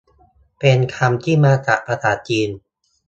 [0.59, 2.49] เป็นคำที่มาจากภาษาจีน